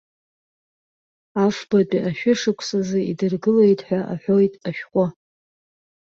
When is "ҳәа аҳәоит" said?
3.87-4.53